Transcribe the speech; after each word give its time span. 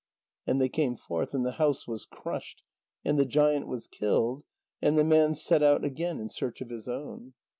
And 0.47 0.59
they 0.59 0.67
came 0.67 0.95
forth, 0.95 1.35
and 1.35 1.45
the 1.45 1.59
house 1.61 1.87
was 1.87 2.05
crushed 2.05 2.63
and 3.05 3.19
the 3.19 3.25
giant 3.27 3.67
was 3.67 3.85
killed, 3.85 4.43
and 4.81 4.97
the 4.97 5.03
man 5.05 5.35
set 5.35 5.61
out 5.61 5.83
again 5.85 6.19
in 6.19 6.27
search 6.27 6.59
of 6.59 6.71
his 6.71 6.87
own. 6.87 7.35